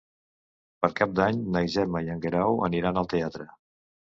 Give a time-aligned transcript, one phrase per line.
[0.85, 3.51] Per Cap d'Any na Gemma i en Guerau aniran al teatre.